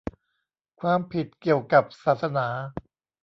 [0.79, 2.47] ความผิดเกี่ยวกับศาสนา